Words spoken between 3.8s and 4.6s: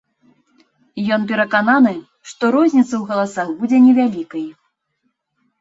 невялікай.